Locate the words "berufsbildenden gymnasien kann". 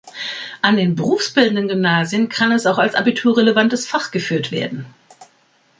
0.95-2.51